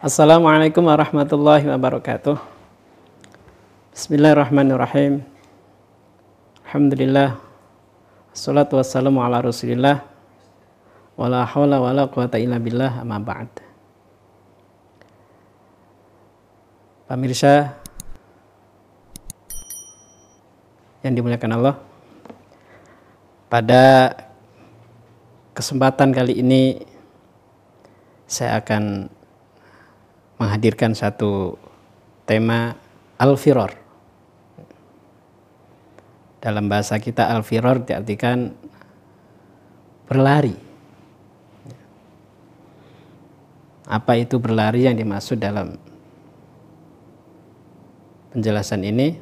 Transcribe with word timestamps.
Assalamualaikum 0.00 0.88
warahmatullahi 0.88 1.68
wabarakatuh. 1.68 2.40
Bismillahirrahmanirrahim. 3.92 5.20
Alhamdulillah. 6.64 7.36
Assalatu 8.32 8.80
wassalamu 8.80 9.20
ala 9.20 9.44
rasulillah. 9.44 10.00
Wala 11.20 11.44
hawla 11.44 11.84
wala 11.84 12.08
quwata 12.08 12.40
illa 12.40 12.56
billah 12.56 13.04
amma 13.04 13.20
ba'd. 13.20 13.52
Pemirsa 17.04 17.76
yang 21.04 21.12
dimuliakan 21.12 21.60
Allah. 21.60 21.76
Pada 23.52 24.16
kesempatan 25.52 26.16
kali 26.16 26.40
ini 26.40 26.88
saya 28.24 28.64
akan 28.64 29.12
menghadirkan 30.40 30.96
satu 30.96 31.60
tema 32.24 32.72
al-firor. 33.20 33.76
Dalam 36.40 36.72
bahasa 36.72 36.96
kita 36.96 37.28
al-firor 37.28 37.84
diartikan 37.84 38.56
berlari. 40.08 40.56
Apa 43.84 44.16
itu 44.16 44.40
berlari 44.40 44.88
yang 44.88 44.96
dimaksud 44.96 45.36
dalam 45.36 45.76
penjelasan 48.32 48.80
ini? 48.88 49.20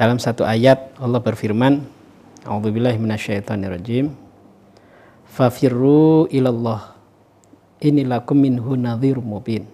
Dalam 0.00 0.16
satu 0.16 0.48
ayat 0.48 0.96
Allah 0.96 1.20
berfirman, 1.20 1.84
A'udzubillahi 2.48 2.96
minasyaitonirrajim. 2.96 4.16
Fafirru 5.28 6.26
ilallah 6.32 7.01
inilakum 7.82 8.38
minhu 8.38 8.78
nadhir 8.78 9.18
mubin. 9.18 9.66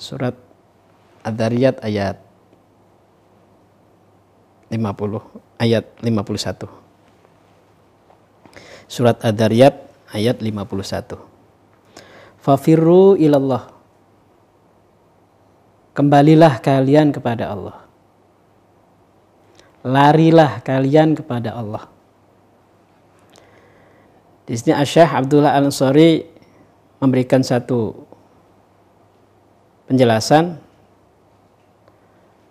Surat 0.00 0.32
Ad-Dariyat 1.20 1.84
ayat 1.84 2.16
50 4.72 4.80
ayat 5.60 5.84
51. 6.00 6.64
Surat 8.88 9.20
Ad-Dariyat 9.20 9.76
ayat 10.16 10.40
51. 10.40 11.20
Fafirru 12.40 13.20
ilallah. 13.20 13.68
Kembalilah 15.92 16.64
kalian 16.64 17.12
kepada 17.12 17.52
Allah. 17.52 17.84
Larilah 19.84 20.64
kalian 20.64 21.12
kepada 21.12 21.52
Allah 21.52 21.99
di 24.44 24.54
sini 24.56 24.72
Asyah 24.76 25.20
Abdullah 25.20 25.56
Al-Ansari 25.56 26.24
memberikan 27.00 27.40
satu 27.40 27.96
penjelasan. 29.90 30.60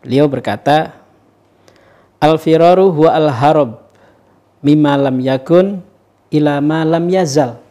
Beliau 0.03 0.27
berkata, 0.27 0.99
Al-firaru 2.19 2.91
huwa 2.91 3.15
al-harab 3.15 3.79
mimma 4.59 4.99
lam 4.99 5.23
yakun 5.23 5.79
ila 6.35 6.59
ma 6.59 6.83
lam 6.83 7.07
yazal. 7.07 7.63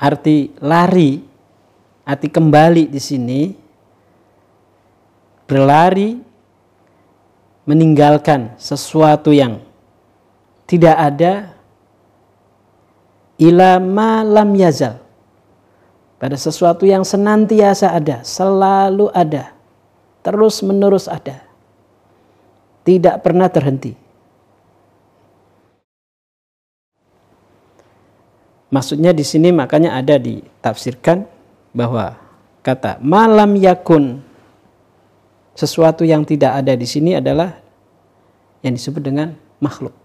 Arti 0.00 0.56
lari, 0.64 1.20
arti 2.08 2.28
kembali 2.32 2.88
di 2.88 2.96
sini 2.96 3.40
berlari 5.44 6.16
meninggalkan 7.68 8.56
sesuatu 8.56 9.28
yang 9.28 9.60
tidak 10.64 10.96
ada 10.96 11.59
ila 13.40 13.80
ma 13.80 14.20
lam 14.20 14.52
yazal 14.54 15.00
pada 16.20 16.36
sesuatu 16.36 16.84
yang 16.84 17.00
senantiasa 17.00 17.96
ada, 17.96 18.20
selalu 18.20 19.08
ada, 19.16 19.56
terus 20.20 20.60
menerus 20.60 21.08
ada. 21.08 21.40
Tidak 22.84 23.24
pernah 23.24 23.48
terhenti. 23.48 23.96
Maksudnya 28.68 29.16
di 29.16 29.24
sini 29.24 29.48
makanya 29.50 29.96
ada 29.96 30.20
ditafsirkan 30.20 31.24
bahwa 31.72 32.20
kata 32.60 33.00
malam 33.00 33.56
yakun 33.56 34.20
sesuatu 35.56 36.04
yang 36.04 36.22
tidak 36.22 36.60
ada 36.60 36.76
di 36.76 36.86
sini 36.86 37.16
adalah 37.16 37.58
yang 38.60 38.76
disebut 38.76 39.02
dengan 39.02 39.34
makhluk 39.58 39.96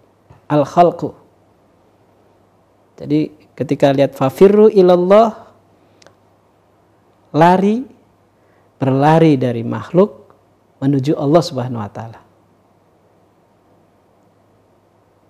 al 0.50 0.66
khalqu 0.66 1.25
jadi 2.96 3.28
ketika 3.60 3.92
lihat 3.92 4.16
fafirru 4.16 4.72
ilallah 4.72 5.52
lari 7.36 7.84
berlari 8.80 9.36
dari 9.36 9.68
makhluk 9.68 10.32
menuju 10.80 11.16
Allah 11.20 11.44
Subhanahu 11.44 11.84
wa 11.84 11.92
taala. 11.92 12.20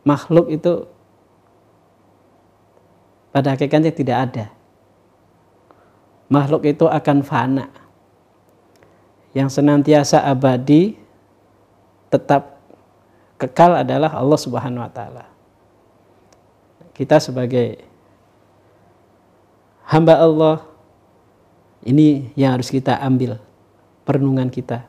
Makhluk 0.06 0.54
itu 0.54 0.86
pada 3.34 3.58
hakikatnya 3.58 3.90
tidak 3.90 4.18
ada. 4.30 4.46
Makhluk 6.30 6.70
itu 6.70 6.86
akan 6.86 7.26
fana. 7.26 7.66
Yang 9.34 9.58
senantiasa 9.62 10.22
abadi 10.22 10.94
tetap 12.14 12.62
kekal 13.42 13.82
adalah 13.82 14.14
Allah 14.14 14.40
Subhanahu 14.40 14.86
wa 14.86 14.94
taala 14.94 15.35
kita 16.96 17.20
sebagai 17.20 17.84
hamba 19.84 20.16
Allah 20.16 20.64
ini 21.86 22.34
yang 22.34 22.58
harus 22.58 22.72
kita 22.72 22.98
ambil 23.04 23.38
perenungan 24.08 24.48
kita. 24.48 24.88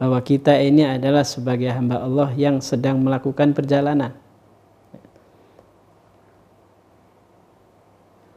Bahwa 0.00 0.18
kita 0.24 0.58
ini 0.58 0.82
adalah 0.82 1.22
sebagai 1.22 1.70
hamba 1.70 2.02
Allah 2.02 2.34
yang 2.34 2.58
sedang 2.58 2.98
melakukan 3.04 3.54
perjalanan. 3.54 4.16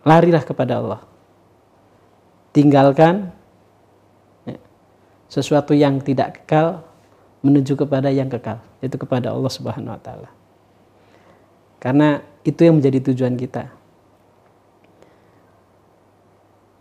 Larilah 0.05 0.43
kepada 0.45 0.79
Allah. 0.79 1.01
Tinggalkan 2.53 3.33
ya, 4.45 4.55
sesuatu 5.27 5.73
yang 5.73 5.99
tidak 5.99 6.43
kekal 6.43 6.85
menuju 7.41 7.73
kepada 7.75 8.11
yang 8.13 8.29
kekal 8.29 8.61
yaitu 8.79 8.97
kepada 8.97 9.33
Allah 9.33 9.51
Subhanahu 9.51 9.93
wa 9.93 10.01
taala. 10.01 10.29
Karena 11.77 12.21
itu 12.47 12.63
yang 12.63 12.79
menjadi 12.79 13.11
tujuan 13.11 13.35
kita. 13.35 13.67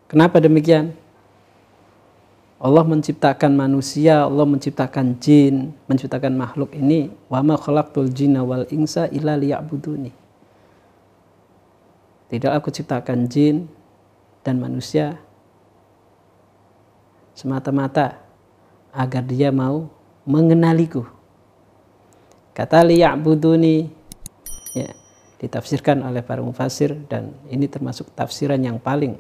Kenapa 0.07 0.39
demikian? 0.39 0.95
Allah 2.57 2.87
menciptakan 2.87 3.53
manusia, 3.53 4.23
Allah 4.25 4.47
menciptakan 4.47 5.19
jin, 5.19 5.75
menciptakan 5.91 6.33
makhluk 6.39 6.73
ini. 6.79 7.11
Wa 7.27 7.43
ma 7.43 7.59
khalaqtul 7.59 8.15
jinna 8.15 8.47
wal 8.47 8.65
insa 8.71 9.11
illa 9.11 9.35
liya'buduni. 9.35 10.15
Tidak 12.31 12.53
aku 12.55 12.71
ciptakan 12.71 13.27
jin 13.27 13.67
dan 14.47 14.63
manusia 14.63 15.19
semata-mata 17.37 18.23
agar 18.95 19.21
dia 19.27 19.51
mau 19.53 19.91
mengenaliku. 20.25 21.05
Kata 22.57 22.81
liya'buduni 22.87 23.91
ya 24.73 25.06
ditafsirkan 25.37 26.01
oleh 26.01 26.25
para 26.25 26.41
mufasir 26.41 26.97
dan 27.09 27.37
ini 27.53 27.69
termasuk 27.69 28.09
tafsiran 28.17 28.61
yang 28.61 28.81
paling 28.81 29.17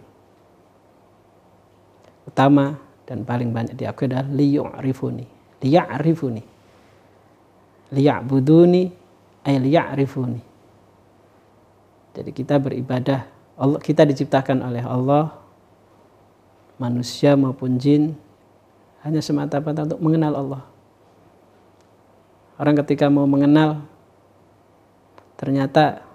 utama 2.24 2.80
dan 3.04 3.22
paling 3.22 3.52
banyak 3.52 3.76
diakui 3.76 4.08
adalah 4.08 4.26
liya'rifuni 4.26 5.36
liya'rifuni. 5.60 6.42
Liya'buduni 7.94 8.82
ay 9.46 9.56
liya'rifuni. 9.62 10.40
Jadi 12.16 12.30
kita 12.32 12.56
beribadah 12.56 13.28
Allah 13.56 13.80
kita 13.80 14.04
diciptakan 14.04 14.64
oleh 14.64 14.84
Allah 14.84 15.36
manusia 16.76 17.36
maupun 17.36 17.76
jin 17.80 18.16
hanya 19.04 19.20
semata-mata 19.20 19.84
untuk 19.86 20.00
mengenal 20.00 20.32
Allah. 20.34 20.62
Orang 22.56 22.76
ketika 22.80 23.12
mau 23.12 23.28
mengenal 23.28 23.84
ternyata 25.36 26.05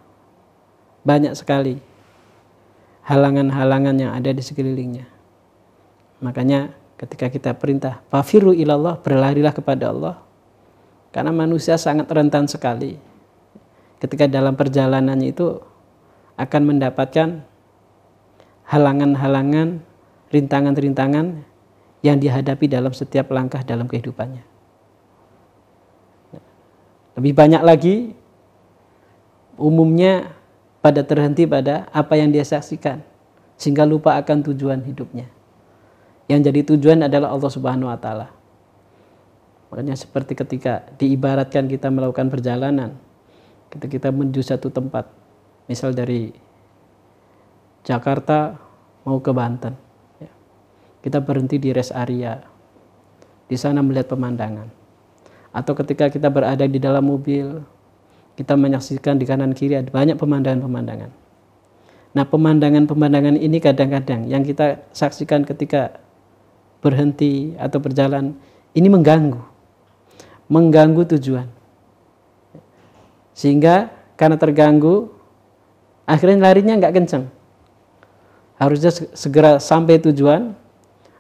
banyak 1.02 1.34
sekali 1.34 1.82
halangan-halangan 3.06 3.96
yang 3.98 4.12
ada 4.14 4.30
di 4.30 4.44
sekelilingnya. 4.44 5.10
Makanya 6.22 6.78
ketika 7.02 7.34
kita 7.34 7.52
perintah 7.58 8.06
fafiru 8.14 8.54
ilallah 8.54 9.02
berlarilah 9.02 9.54
kepada 9.54 9.90
Allah 9.90 10.16
karena 11.10 11.34
manusia 11.34 11.76
sangat 11.82 12.06
rentan 12.14 12.46
sekali 12.46 13.02
ketika 13.98 14.30
dalam 14.30 14.54
perjalanannya 14.54 15.34
itu 15.34 15.58
akan 16.38 16.62
mendapatkan 16.74 17.42
halangan-halangan 18.70 19.82
rintangan-rintangan 20.32 21.44
yang 22.02 22.18
dihadapi 22.18 22.66
dalam 22.66 22.94
setiap 22.96 23.30
langkah 23.30 23.62
dalam 23.62 23.86
kehidupannya. 23.86 24.42
Lebih 27.20 27.34
banyak 27.36 27.62
lagi 27.62 27.96
umumnya 29.60 30.34
pada 30.82 31.06
terhenti 31.06 31.46
pada 31.46 31.88
apa 31.94 32.18
yang 32.18 32.34
dia 32.34 32.42
saksikan 32.42 33.06
sehingga 33.56 33.86
lupa 33.86 34.18
akan 34.18 34.42
tujuan 34.52 34.82
hidupnya. 34.82 35.30
Yang 36.26 36.50
jadi 36.50 36.62
tujuan 36.74 37.00
adalah 37.06 37.30
Allah 37.30 37.52
Subhanahu 37.54 37.94
wa 37.94 38.00
taala. 38.02 38.34
Makanya 39.70 39.96
seperti 39.96 40.34
ketika 40.34 40.84
diibaratkan 40.98 41.70
kita 41.70 41.88
melakukan 41.94 42.28
perjalanan, 42.28 42.98
ketika 43.70 43.88
kita 43.88 44.10
menuju 44.10 44.42
satu 44.42 44.74
tempat, 44.74 45.08
misal 45.70 45.96
dari 45.96 46.34
Jakarta 47.86 48.60
mau 49.08 49.22
ke 49.24 49.32
Banten, 49.32 49.78
ya. 50.20 50.32
kita 51.06 51.24
berhenti 51.24 51.56
di 51.62 51.72
rest 51.72 51.96
area, 51.96 52.42
di 53.48 53.56
sana 53.56 53.80
melihat 53.80 54.12
pemandangan. 54.12 54.68
Atau 55.56 55.76
ketika 55.78 56.12
kita 56.12 56.28
berada 56.28 56.68
di 56.68 56.80
dalam 56.80 57.08
mobil, 57.08 57.64
kita 58.36 58.56
menyaksikan 58.56 59.20
di 59.20 59.26
kanan 59.28 59.52
kiri 59.52 59.80
ada 59.80 59.92
banyak 59.92 60.16
pemandangan-pemandangan. 60.16 61.12
Nah, 62.12 62.26
pemandangan-pemandangan 62.28 63.40
ini 63.40 63.58
kadang-kadang 63.64 64.28
yang 64.28 64.44
kita 64.44 64.84
saksikan 64.92 65.48
ketika 65.48 66.00
berhenti 66.84 67.56
atau 67.56 67.80
berjalan 67.80 68.36
ini 68.76 68.88
mengganggu. 68.92 69.40
Mengganggu 70.52 71.08
tujuan. 71.16 71.48
Sehingga 73.32 73.88
karena 74.20 74.36
terganggu 74.36 75.08
akhirnya 76.04 76.52
larinya 76.52 76.76
nggak 76.76 76.94
kencang. 77.00 77.26
Harusnya 78.60 78.92
segera 79.16 79.58
sampai 79.58 79.98
tujuan, 80.04 80.54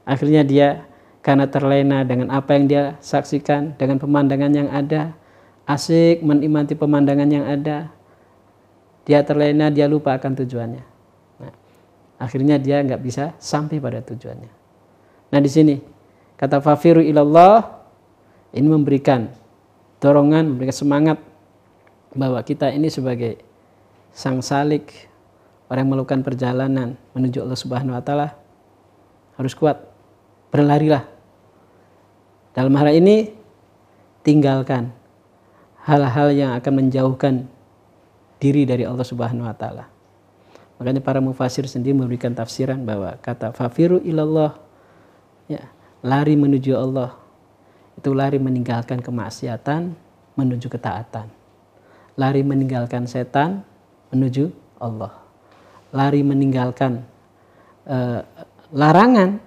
akhirnya 0.03 0.43
dia 0.43 0.85
karena 1.23 1.47
terlena 1.47 2.03
dengan 2.03 2.33
apa 2.33 2.57
yang 2.57 2.65
dia 2.67 2.83
saksikan, 2.99 3.73
dengan 3.79 3.97
pemandangan 3.97 4.51
yang 4.51 4.69
ada, 4.69 5.15
asik 5.75 6.23
menikmati 6.25 6.73
pemandangan 6.75 7.29
yang 7.29 7.45
ada, 7.47 7.91
dia 9.07 9.19
terlena, 9.25 9.73
dia 9.73 9.89
lupa 9.89 10.13
akan 10.15 10.31
tujuannya. 10.43 10.83
Nah, 11.41 11.53
akhirnya 12.21 12.61
dia 12.61 12.79
nggak 12.83 13.01
bisa 13.01 13.33
sampai 13.41 13.81
pada 13.81 14.03
tujuannya. 14.05 14.51
Nah 15.31 15.39
di 15.39 15.49
sini 15.49 15.75
kata 16.35 16.59
fafiru 16.59 16.99
ilallah 16.99 17.81
ini 18.51 18.67
memberikan 18.67 19.31
dorongan, 20.03 20.55
memberikan 20.55 20.75
semangat 20.75 21.17
bahwa 22.11 22.43
kita 22.43 22.67
ini 22.69 22.91
sebagai 22.91 23.39
sang 24.11 24.43
salik 24.43 24.91
orang 25.71 25.87
yang 25.87 25.91
melakukan 25.95 26.21
perjalanan 26.21 26.99
menuju 27.15 27.47
Allah 27.47 27.59
Subhanahu 27.59 27.95
wa 27.95 28.03
taala 28.03 28.35
harus 29.39 29.55
kuat. 29.55 29.79
Berlarilah. 30.51 31.07
Dalam 32.51 32.75
hal 32.75 32.91
ini 32.91 33.31
tinggalkan 34.19 34.91
hal-hal 35.85 36.29
yang 36.33 36.51
akan 36.57 36.73
menjauhkan 36.85 37.49
diri 38.41 38.65
dari 38.65 38.85
Allah 38.85 39.05
Subhanahu 39.05 39.45
wa 39.45 39.55
taala. 39.55 39.85
Makanya 40.81 41.01
para 41.01 41.21
mufasir 41.21 41.69
sendiri 41.69 41.93
memberikan 41.93 42.33
tafsiran 42.33 42.81
bahwa 42.81 43.13
kata 43.21 43.53
fafiru 43.53 44.01
ilallah 44.01 44.57
ya, 45.45 45.61
lari 46.01 46.33
menuju 46.33 46.73
Allah 46.73 47.13
itu 48.01 48.09
lari 48.17 48.41
meninggalkan 48.41 48.97
kemaksiatan 48.97 49.93
menuju 50.33 50.67
ketaatan. 50.73 51.29
Lari 52.17 52.41
meninggalkan 52.41 53.05
setan 53.05 53.61
menuju 54.09 54.49
Allah. 54.81 55.13
Lari 55.93 56.25
meninggalkan 56.25 57.05
uh, 57.85 58.25
larangan 58.73 59.37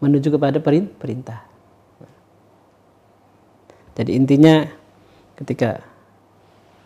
menuju 0.00 0.32
kepada 0.34 0.58
perintah. 0.62 1.44
Jadi 3.92 4.16
intinya 4.16 4.64
ketika 5.36 5.80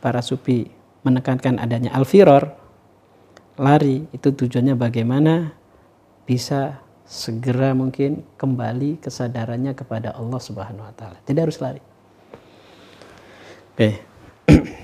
para 0.01 0.23
sufi 0.23 0.71
menekankan 1.03 1.59
adanya 1.59 1.95
al-firor, 1.95 2.55
lari 3.57 4.07
itu 4.13 4.35
tujuannya 4.35 4.77
bagaimana 4.77 5.55
bisa 6.27 6.83
segera 7.07 7.71
mungkin 7.73 8.27
kembali 8.35 8.99
kesadarannya 8.99 9.79
kepada 9.79 10.11
Allah 10.19 10.41
Subhanahu 10.43 10.83
wa 10.83 10.95
taala. 10.99 11.23
Tidak 11.23 11.41
harus 11.41 11.63
lari. 11.63 11.81
Oke. 13.73 14.03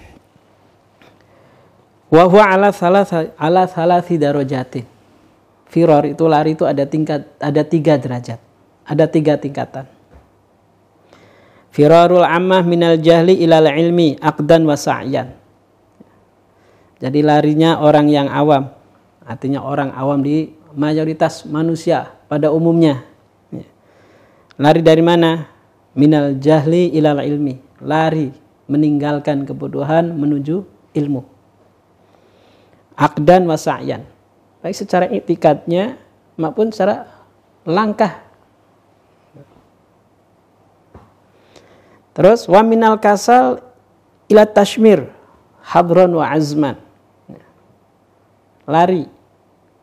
Wa 2.15 2.29
huwa 2.29 2.45
ala 2.45 2.69
salah 2.71 3.09
ala 3.41 3.65
salasi 3.67 4.21
darajatin. 4.21 4.85
Firor 5.67 6.05
itu 6.05 6.29
lari 6.29 6.53
itu 6.53 6.69
ada 6.69 6.85
tingkat 6.85 7.25
ada 7.41 7.65
tiga 7.65 7.97
derajat. 7.99 8.39
Ada 8.85 9.09
tiga 9.09 9.41
tingkatan. 9.41 9.89
Firarul 11.73 12.21
ammah 12.21 12.61
minal 12.69 13.01
jahli 13.01 13.41
ilal 13.41 13.65
ilmi 13.65 14.21
akdan 14.21 14.69
wa 14.69 14.77
sa'yan. 14.77 15.33
Jadi 17.01 17.25
larinya 17.25 17.81
orang 17.81 18.13
yang 18.13 18.29
awam. 18.29 18.69
Artinya 19.25 19.65
orang 19.65 19.89
awam 19.97 20.21
di 20.21 20.53
mayoritas 20.77 21.49
manusia 21.49 22.13
pada 22.29 22.53
umumnya. 22.53 23.01
Lari 24.61 24.85
dari 24.85 25.01
mana? 25.01 25.49
Minal 25.97 26.37
jahli 26.37 26.93
ilal 26.93 27.25
ilmi. 27.25 27.57
Lari 27.81 28.29
meninggalkan 28.69 29.49
kebodohan 29.49 30.13
menuju 30.13 30.63
ilmu. 30.93 31.25
Akdan 33.01 33.49
wa 33.49 33.57
sa'yan. 33.57 34.05
Baik 34.61 34.77
secara 34.77 35.09
itikadnya 35.09 35.97
maupun 36.37 36.69
secara 36.69 37.09
langkah 37.65 38.32
Terus 42.13 42.45
wa 42.45 42.61
minal 42.61 43.01
kasal 43.01 43.65
ila 44.29 44.45
tashmir 44.45 45.09
hadron 45.65 46.13
wa 46.13 46.29
azman. 46.29 46.77
Lari 48.69 49.09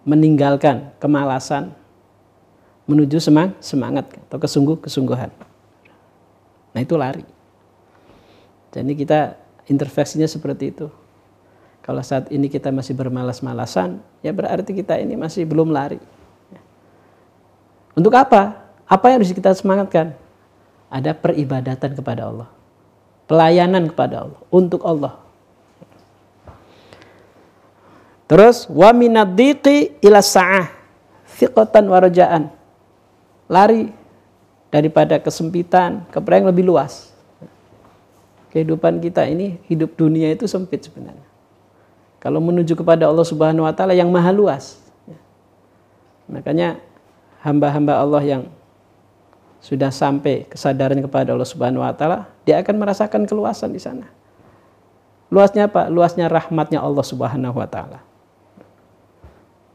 meninggalkan 0.06 0.94
kemalasan 1.02 1.76
menuju 2.90 3.22
semang, 3.22 3.54
semangat 3.62 4.10
atau 4.30 4.42
kesungguh 4.42 4.82
kesungguhan. 4.82 5.30
Nah 6.74 6.82
itu 6.82 6.98
lari. 6.98 7.26
Jadi 8.74 8.94
kita 8.94 9.38
intervensinya 9.70 10.30
seperti 10.30 10.74
itu. 10.74 10.88
Kalau 11.82 12.06
saat 12.06 12.30
ini 12.30 12.50
kita 12.50 12.70
masih 12.70 12.94
bermalas-malasan, 12.94 13.98
ya 14.22 14.30
berarti 14.30 14.78
kita 14.78 15.02
ini 15.02 15.18
masih 15.18 15.46
belum 15.46 15.74
lari. 15.74 15.98
Untuk 17.98 18.14
apa? 18.14 18.62
Apa 18.86 19.10
yang 19.10 19.22
harus 19.22 19.34
kita 19.34 19.54
semangatkan? 19.58 20.14
Ada 20.90 21.14
peribadatan 21.14 21.94
kepada 21.94 22.28
Allah. 22.28 22.50
Pelayanan 23.30 23.94
kepada 23.94 24.26
Allah, 24.26 24.42
untuk 24.50 24.82
Allah. 24.82 25.22
Terus 28.30 28.66
wa 28.70 28.90
minaddiqi 28.94 30.02
ila 30.02 30.22
sa'ah 30.22 30.70
thiqatan 31.38 31.86
warajaan. 31.90 32.50
Lari 33.50 33.90
daripada 34.70 35.18
kesempitan 35.18 36.06
kepada 36.14 36.42
yang 36.42 36.50
lebih 36.50 36.66
luas. 36.70 37.10
Kehidupan 38.50 38.98
kita 39.02 39.26
ini 39.30 39.62
hidup 39.70 39.94
dunia 39.94 40.30
itu 40.34 40.50
sempit 40.50 40.82
sebenarnya. 40.86 41.26
Kalau 42.18 42.42
menuju 42.42 42.74
kepada 42.78 43.10
Allah 43.10 43.26
Subhanahu 43.26 43.66
wa 43.66 43.74
taala 43.74 43.94
yang 43.94 44.10
maha 44.10 44.34
luas. 44.34 44.78
Makanya 46.30 46.78
hamba-hamba 47.42 47.98
Allah 47.98 48.22
yang 48.26 48.44
sudah 49.60 49.92
sampai 49.92 50.48
kesadaran 50.48 51.00
kepada 51.04 51.36
Allah 51.36 51.48
Subhanahu 51.48 51.84
wa 51.84 51.92
taala, 51.92 52.32
dia 52.48 52.64
akan 52.64 52.76
merasakan 52.80 53.28
keluasan 53.28 53.76
di 53.76 53.82
sana. 53.82 54.08
Luasnya 55.30 55.70
apa? 55.70 55.92
Luasnya 55.92 56.32
rahmatnya 56.32 56.82
Allah 56.82 57.06
Subhanahu 57.06 57.60
wa 57.60 57.68
taala. 57.68 58.00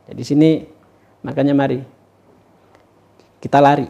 Jadi 0.08 0.22
sini 0.24 0.50
makanya 1.24 1.52
mari 1.56 1.80
kita 3.44 3.60
lari. 3.60 3.88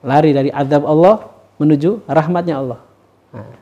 Lari 0.00 0.30
dari 0.32 0.50
azab 0.52 0.88
Allah 0.88 1.28
menuju 1.60 2.08
rahmatnya 2.08 2.56
Allah. 2.56 2.80
Nah. 3.32 3.56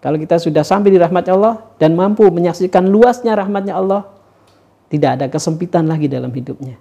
Kalau 0.00 0.16
kita 0.22 0.38
sudah 0.38 0.62
sampai 0.62 0.94
di 0.94 0.98
rahmatnya 1.00 1.34
Allah 1.34 1.66
dan 1.82 1.98
mampu 1.98 2.24
menyaksikan 2.30 2.86
luasnya 2.86 3.34
rahmatnya 3.34 3.74
Allah, 3.74 4.06
tidak 4.86 5.18
ada 5.18 5.26
kesempitan 5.26 5.90
lagi 5.90 6.06
dalam 6.06 6.30
hidupnya. 6.30 6.78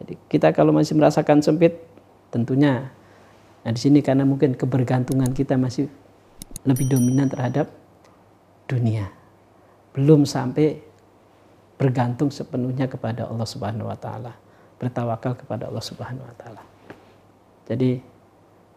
Jadi 0.00 0.14
kita 0.32 0.50
kalau 0.56 0.72
masih 0.72 0.96
merasakan 0.96 1.44
sempit, 1.44 1.76
tentunya 2.32 2.88
nah 3.60 3.72
di 3.76 3.80
sini 3.80 4.00
karena 4.00 4.24
mungkin 4.24 4.56
kebergantungan 4.56 5.36
kita 5.36 5.60
masih 5.60 5.92
lebih 6.64 6.88
dominan 6.88 7.28
terhadap 7.28 7.68
dunia. 8.64 9.12
Belum 9.92 10.24
sampai 10.24 10.80
bergantung 11.76 12.32
sepenuhnya 12.32 12.88
kepada 12.88 13.28
Allah 13.28 13.48
Subhanahu 13.48 13.88
wa 13.88 13.96
taala, 13.96 14.32
bertawakal 14.80 15.36
kepada 15.36 15.68
Allah 15.68 15.84
Subhanahu 15.84 16.24
wa 16.24 16.36
taala. 16.36 16.62
Jadi 17.68 18.00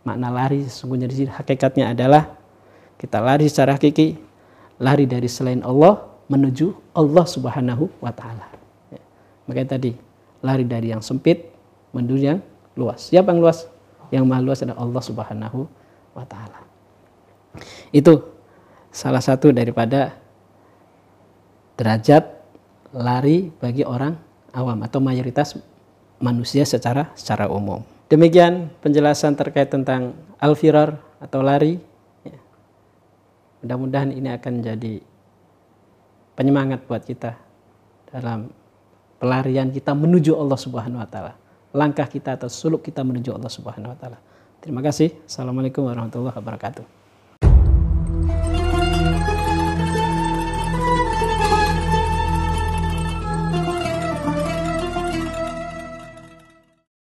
makna 0.03 0.27
lari 0.31 0.67
sesungguhnya 0.67 1.07
di 1.07 1.23
sini 1.23 1.29
hakikatnya 1.31 1.95
adalah 1.95 2.35
kita 2.99 3.19
lari 3.23 3.47
secara 3.47 3.75
hakiki, 3.75 4.19
lari 4.79 5.07
dari 5.07 5.27
selain 5.27 5.63
Allah 5.63 6.03
menuju 6.31 6.95
Allah 6.95 7.25
Subhanahu 7.27 7.91
wa 7.99 8.11
taala. 8.15 8.47
Ya. 8.91 9.03
Makanya 9.47 9.75
tadi 9.75 9.91
lari 10.43 10.67
dari 10.67 10.91
yang 10.91 10.99
sempit 10.99 11.49
menuju 11.95 12.19
yang 12.19 12.39
luas. 12.75 13.09
Siapa 13.09 13.31
yang 13.31 13.39
luas? 13.39 13.65
Yang 14.11 14.23
maha 14.27 14.41
luas 14.43 14.59
adalah 14.61 14.83
Allah 14.83 15.03
Subhanahu 15.03 15.59
wa 16.13 16.25
taala. 16.27 16.59
Itu 17.95 18.33
salah 18.93 19.23
satu 19.23 19.49
daripada 19.55 20.13
derajat 21.79 22.29
lari 22.93 23.49
bagi 23.57 23.81
orang 23.81 24.13
awam 24.53 24.85
atau 24.85 25.01
mayoritas 25.01 25.57
manusia 26.21 26.67
secara 26.67 27.09
secara 27.17 27.49
umum. 27.49 27.81
Demikian 28.11 28.69
penjelasan 28.83 29.33
terkait 29.33 29.73
tentang 29.73 30.13
al-firar 30.37 31.01
atau 31.17 31.41
lari. 31.41 31.81
Ya. 32.21 32.37
Mudah-mudahan 33.65 34.13
ini 34.13 34.29
akan 34.29 34.61
jadi 34.61 35.01
penyemangat 36.37 36.85
buat 36.85 37.01
kita 37.01 37.33
dalam 38.13 38.53
pelarian 39.23 39.71
kita 39.71 39.95
menuju 39.95 40.35
Allah 40.35 40.59
Subhanahu 40.59 40.99
wa 40.99 41.07
taala. 41.07 41.39
Langkah 41.71 42.11
kita 42.11 42.35
atau 42.35 42.51
suluk 42.51 42.83
kita 42.83 43.07
menuju 43.07 43.31
Allah 43.31 43.47
Subhanahu 43.47 43.95
wa 43.95 43.97
taala. 43.97 44.19
Terima 44.59 44.83
kasih. 44.83 45.15
Assalamualaikum 45.23 45.87
warahmatullahi 45.87 46.35
wabarakatuh. 46.35 47.02